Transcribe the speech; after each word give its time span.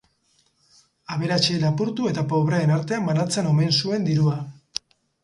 Aberatsei 1.15 1.57
lapurtu 1.63 2.07
eta 2.11 2.23
pobreen 2.31 2.73
artean 2.79 3.05
banatzen 3.11 3.51
omen 3.51 3.77
zuen 3.83 4.09
dirua. 4.09 4.39